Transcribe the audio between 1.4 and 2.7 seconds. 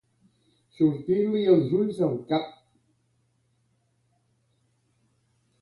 els ulls del cap.